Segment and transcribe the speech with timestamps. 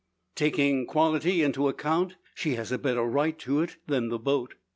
[0.33, 4.55] Taking quality into account, she has a better right to it than the boat.